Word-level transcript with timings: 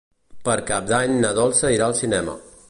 Per 0.47 0.55
Cap 0.69 0.87
d'Any 0.93 1.13
na 1.27 1.31
Dolça 1.41 1.73
irà 1.77 1.91
al 1.91 1.95
cinema. 2.01 2.37